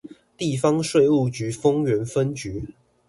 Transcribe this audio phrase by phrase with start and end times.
[0.35, 2.69] 地方稅務局豐原分局